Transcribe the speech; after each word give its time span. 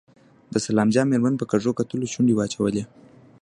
د 0.53 0.55
سلام 0.65 0.87
جان 0.93 1.07
مېرمن 1.11 1.33
په 1.37 1.45
کږو 1.51 1.77
کتلو 1.79 2.11
شونډې 2.13 2.33
واچولې. 2.35 2.83